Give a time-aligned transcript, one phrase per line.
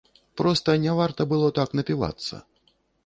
[0.39, 2.41] Проста не варта было так напівацца.